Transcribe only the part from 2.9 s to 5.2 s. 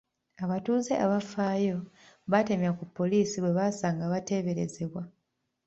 poliisi bwe basanga abateeberezebwa.